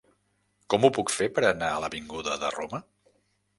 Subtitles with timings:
[0.73, 2.83] Com ho puc fer per anar a l'avinguda de Roma?